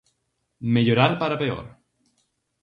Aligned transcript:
Mellorar 0.73 1.11
para 1.21 1.37
peor. 1.41 1.65